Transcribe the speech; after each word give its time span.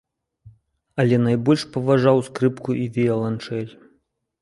Але 1.03 1.19
найбольш 1.27 1.67
паважаў 1.77 2.25
скрыпку 2.31 2.71
і 2.83 2.91
віяланчэль. 2.99 3.73